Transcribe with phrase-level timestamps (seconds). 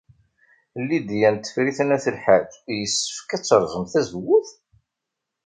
[0.87, 4.49] Lidya n Tifrit n At Lḥaǧ yessefk ad terẓem tazewwut?